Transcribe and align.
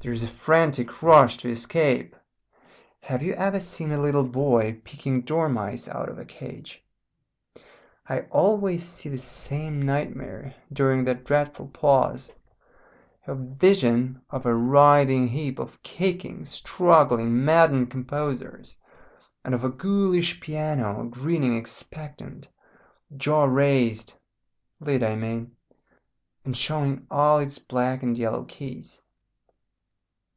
There 0.00 0.12
is 0.12 0.22
a 0.22 0.28
frantic 0.28 1.02
rush 1.02 1.38
to 1.38 1.48
escape. 1.48 2.14
Have 3.00 3.20
you 3.20 3.32
ever 3.32 3.58
seen 3.58 3.90
a 3.90 3.98
little 4.00 4.22
boy 4.24 4.80
picking 4.84 5.22
dormice 5.22 5.88
out 5.88 6.08
of 6.08 6.20
a 6.20 6.24
cage? 6.24 6.84
I 8.08 8.20
always 8.30 8.84
see 8.84 9.08
this 9.08 9.24
same 9.24 9.82
nightmare 9.82 10.54
during 10.72 11.04
that 11.04 11.24
dreadful 11.24 11.66
pause, 11.70 12.30
a 13.26 13.34
vision 13.34 14.22
of 14.30 14.46
a 14.46 14.54
writhing 14.54 15.26
heap 15.26 15.58
of 15.58 15.82
kicking, 15.82 16.44
struggling, 16.44 17.44
maddened 17.44 17.90
composers, 17.90 18.76
and 19.44 19.52
of 19.52 19.64
a 19.64 19.68
ghoulish 19.68 20.38
piano 20.40 21.08
grinning 21.10 21.56
expectant, 21.56 22.46
jaw 23.16 23.46
raised 23.46 24.14
lid 24.78 25.02
I 25.02 25.16
mean 25.16 25.56
and 26.44 26.56
showing 26.56 27.04
all 27.10 27.40
its 27.40 27.58
black 27.58 28.04
and 28.04 28.16
yellow 28.16 28.44
keys. 28.44 29.02